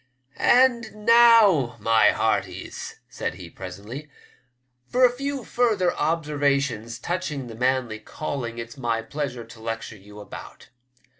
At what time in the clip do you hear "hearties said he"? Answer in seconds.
2.09-3.51